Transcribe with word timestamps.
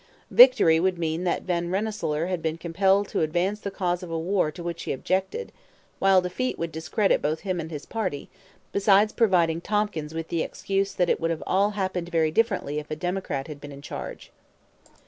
Victory 0.31 0.79
would 0.79 0.97
mean 0.97 1.25
that 1.25 1.43
Van 1.43 1.69
Rensselaer 1.69 2.25
had 2.25 2.41
been 2.41 2.57
compelled 2.57 3.07
to 3.09 3.21
advance 3.21 3.59
the 3.59 3.69
cause 3.69 4.01
of 4.01 4.09
a 4.09 4.17
war 4.17 4.49
to 4.51 4.63
which 4.63 4.81
he 4.81 4.93
objected; 4.93 5.51
while 5.99 6.21
defeat 6.23 6.57
would 6.57 6.71
discredit 6.71 7.21
both 7.21 7.41
him 7.41 7.59
and 7.59 7.69
his 7.69 7.85
party, 7.85 8.27
besides 8.71 9.13
providing 9.13 9.61
Tompkins 9.61 10.15
with 10.15 10.29
the 10.29 10.41
excuse 10.41 10.91
that 10.95 11.07
it 11.11 11.19
would 11.19 11.43
all 11.45 11.69
have 11.69 11.75
happened 11.75 12.09
very 12.09 12.31
differently 12.31 12.79
if 12.79 12.89
a 12.89 12.95
Democrat 12.95 13.47
had 13.47 13.61
been 13.61 13.71
in 13.71 13.83
charge. 13.83 14.31